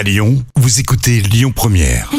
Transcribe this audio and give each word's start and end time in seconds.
À 0.00 0.02
Lyon, 0.02 0.42
vous 0.56 0.80
écoutez 0.80 1.20
Lyon 1.20 1.52
Première. 1.54 2.10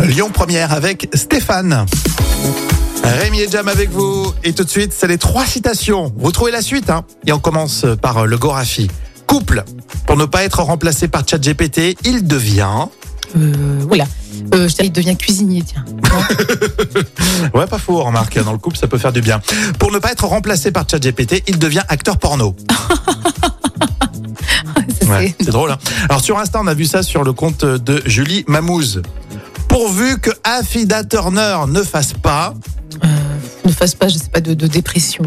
Lyon 0.00 0.30
Première 0.32 0.72
avec 0.72 1.08
Stéphane. 1.12 1.86
Rémi 3.02 3.40
et 3.40 3.50
Jam 3.50 3.66
avec 3.66 3.90
vous. 3.90 4.32
Et 4.44 4.52
tout 4.52 4.62
de 4.62 4.70
suite, 4.70 4.92
c'est 4.92 5.08
les 5.08 5.18
trois 5.18 5.44
citations. 5.44 6.12
Vous 6.16 6.30
trouvez 6.30 6.52
la 6.52 6.62
suite, 6.62 6.88
hein 6.88 7.04
Et 7.26 7.32
on 7.32 7.40
commence 7.40 7.84
par 8.00 8.26
le 8.26 8.38
Gorafi. 8.38 8.86
Couple. 9.26 9.64
Pour 10.06 10.16
ne 10.16 10.24
pas 10.24 10.44
être 10.44 10.62
remplacé 10.62 11.08
par 11.08 11.26
ChatGPT, 11.28 11.96
il 12.04 12.28
devient. 12.28 12.86
Euh, 13.36 13.80
voilà. 13.88 14.04
Euh, 14.54 14.68
je 14.68 14.84
il 14.84 14.92
devient 14.92 15.16
cuisinier, 15.16 15.64
tiens. 15.66 15.84
Ouais, 17.54 17.66
pas 17.66 17.78
faux, 17.78 18.04
remarque. 18.04 18.40
Dans 18.44 18.52
le 18.52 18.58
couple, 18.58 18.76
ça 18.76 18.86
peut 18.86 18.98
faire 18.98 19.12
du 19.12 19.20
bien. 19.20 19.40
Pour 19.80 19.90
ne 19.90 19.98
pas 19.98 20.12
être 20.12 20.26
remplacé 20.26 20.70
par 20.70 20.88
ChatGPT, 20.88 21.42
il 21.48 21.58
devient 21.58 21.82
acteur 21.88 22.18
porno. 22.18 22.54
Ouais, 25.18 25.34
c'est- 25.40 25.50
drôle. 25.50 25.70
hein. 25.72 25.78
Alors 26.08 26.22
sur 26.22 26.38
Insta, 26.38 26.60
on 26.62 26.66
a 26.66 26.74
vu 26.74 26.84
ça 26.86 27.02
sur 27.02 27.24
le 27.24 27.32
compte 27.32 27.64
de 27.64 28.02
Julie 28.06 28.44
Mamouze. 28.48 29.02
Pourvu 29.68 30.18
que 30.20 30.30
Affida 30.44 31.02
Turner 31.04 31.58
ne 31.68 31.82
fasse 31.82 32.12
pas, 32.12 32.54
ne 33.64 33.72
fasse 33.72 33.94
pas, 33.96 34.06
je 34.08 34.18
sais 34.18 34.28
pas, 34.32 34.40
de, 34.40 34.54
de 34.54 34.66
dépression, 34.68 35.24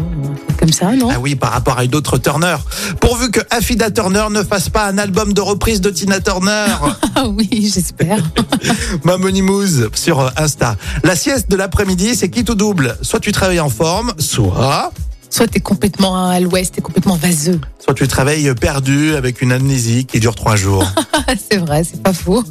comme 0.58 0.72
ça, 0.72 0.92
non? 0.92 1.10
Ah 1.12 1.18
oui, 1.20 1.34
par 1.34 1.52
rapport 1.52 1.76
à 1.78 1.84
une 1.84 1.94
autre 1.94 2.16
Turner, 2.16 2.56
pourvu 3.00 3.30
que 3.30 3.40
Affida 3.50 3.90
Turner 3.90 4.24
ne 4.30 4.42
fasse 4.42 4.70
pas 4.70 4.86
un 4.86 4.96
album 4.96 5.34
de 5.34 5.40
reprise 5.42 5.80
de 5.82 5.90
Tina 5.90 6.20
Turner, 6.20 6.66
Ah 7.14 7.28
oui, 7.28 7.70
j'espère. 7.74 8.22
Mamonimouse 9.04 9.88
sur 9.94 10.20
euh, 10.20 10.30
Insta. 10.36 10.76
La 11.04 11.16
sieste 11.16 11.50
de 11.50 11.56
l'après-midi, 11.56 12.14
c'est 12.14 12.30
qui 12.30 12.44
tout 12.44 12.54
double? 12.54 12.96
Soit 13.02 13.20
tu 13.20 13.32
travailles 13.32 13.60
en 13.60 13.68
forme, 13.70 14.12
soit, 14.18 14.92
Soit 15.30 15.46
t'es 15.48 15.60
complètement 15.60 16.28
à 16.28 16.40
l'ouest, 16.40 16.74
t'es 16.74 16.80
complètement 16.80 17.16
vaseux. 17.16 17.60
soit 17.78 17.94
tu 17.94 18.08
travailles 18.08 18.52
perdu 18.54 19.14
avec 19.14 19.42
une 19.42 19.52
amnésie 19.52 20.04
qui 20.06 20.20
dure 20.20 20.34
trois 20.34 20.56
jours. 20.56 20.84
C'est 21.50 21.58
vrai, 21.58 21.84
c'est 21.84 22.02
pas 22.02 22.12
faux. 22.14 22.42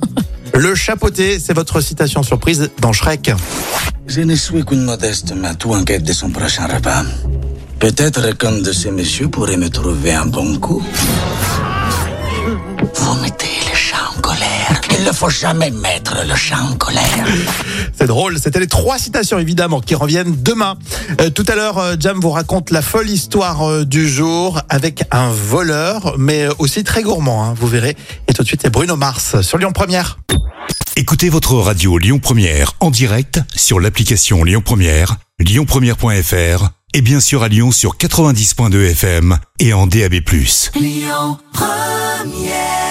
Le 0.53 0.75
chapeauté, 0.75 1.39
c'est 1.39 1.53
votre 1.53 1.81
citation 1.81 2.23
surprise 2.23 2.69
dans 2.79 2.93
Shrek. 2.93 3.31
Je 4.07 4.21
ne 4.21 4.35
suis 4.35 4.63
qu'une 4.63 4.83
modeste 4.83 5.33
matou 5.35 5.73
en 5.73 5.83
quête 5.83 6.03
de 6.03 6.13
son 6.13 6.29
prochain 6.29 6.67
repas. 6.67 7.03
Peut-être 7.79 8.35
qu'un 8.37 8.53
de 8.53 8.71
ces 8.71 8.91
messieurs 8.91 9.29
pourrait 9.29 9.57
me 9.57 9.69
trouver 9.69 10.13
un 10.13 10.25
bon 10.25 10.57
coup. 10.59 10.83
Il 14.97 15.03
ne 15.05 15.11
faut 15.11 15.29
jamais 15.29 15.69
mettre 15.69 16.17
le 16.27 16.35
chat 16.35 16.59
en 16.59 16.75
colère. 16.75 17.25
C'est 17.97 18.07
drôle, 18.07 18.39
c'était 18.39 18.59
les 18.59 18.67
trois 18.67 18.97
citations 18.97 19.37
évidemment 19.37 19.79
qui 19.79 19.95
reviennent 19.95 20.35
demain. 20.41 20.77
Euh, 21.21 21.29
tout 21.29 21.45
à 21.47 21.55
l'heure, 21.55 21.77
euh, 21.77 21.95
Jam 21.99 22.19
vous 22.19 22.31
raconte 22.31 22.71
la 22.71 22.81
folle 22.81 23.09
histoire 23.09 23.67
euh, 23.67 23.85
du 23.85 24.07
jour 24.07 24.61
avec 24.69 25.03
un 25.11 25.29
voleur, 25.29 26.15
mais 26.17 26.47
aussi 26.59 26.83
très 26.83 27.03
gourmand, 27.03 27.43
hein, 27.43 27.53
vous 27.55 27.67
verrez. 27.67 27.95
Et 28.27 28.33
tout 28.33 28.43
de 28.43 28.47
suite, 28.47 28.61
c'est 28.63 28.71
Bruno 28.71 28.95
Mars 28.95 29.41
sur 29.41 29.57
Lyon 29.57 29.71
Première. 29.71 30.19
Écoutez 30.95 31.29
votre 31.29 31.53
radio 31.55 31.97
Lyon 31.97 32.19
Première 32.19 32.73
en 32.79 32.89
direct 32.89 33.39
sur 33.55 33.79
l'application 33.79 34.43
Lyon 34.43 34.61
Première, 34.65 35.17
lyonpremière.fr 35.39 36.69
et 36.93 37.01
bien 37.01 37.19
sûr 37.19 37.43
à 37.43 37.47
Lyon 37.49 37.71
sur 37.71 37.97
90.2 37.97 38.91
FM 38.91 39.37
et 39.59 39.73
en 39.73 39.85
DAB+. 39.85 40.15
Lyon 40.75 41.37
Première 41.53 42.86